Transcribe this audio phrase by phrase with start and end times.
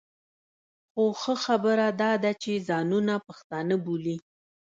[0.91, 4.17] خو ښه خبره دا ده چې ځانونه پښتانه بولي.